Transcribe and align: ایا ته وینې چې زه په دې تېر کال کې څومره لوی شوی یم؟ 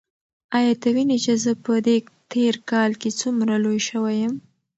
ایا 0.57 0.73
ته 0.81 0.87
وینې 0.95 1.17
چې 1.25 1.33
زه 1.43 1.51
په 1.63 1.73
دې 1.85 1.97
تېر 2.31 2.53
کال 2.69 2.91
کې 3.01 3.09
څومره 3.19 3.53
لوی 3.63 3.79
شوی 3.89 4.15
یم؟ 4.21 4.33